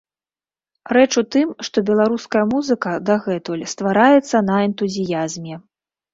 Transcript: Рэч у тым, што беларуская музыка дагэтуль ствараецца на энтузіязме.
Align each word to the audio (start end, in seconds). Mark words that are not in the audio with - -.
Рэч 0.95 1.11
у 1.21 1.23
тым, 1.35 1.47
што 1.67 1.77
беларуская 1.89 2.41
музыка 2.55 2.95
дагэтуль 3.11 3.63
ствараецца 3.75 4.37
на 4.49 4.57
энтузіязме. 4.71 5.63